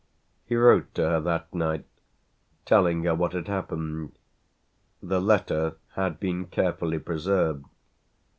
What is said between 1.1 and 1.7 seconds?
that